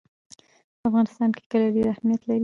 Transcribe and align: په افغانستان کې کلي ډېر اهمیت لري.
په 0.79 0.85
افغانستان 0.89 1.29
کې 1.35 1.43
کلي 1.51 1.67
ډېر 1.75 1.87
اهمیت 1.93 2.21
لري. 2.25 2.39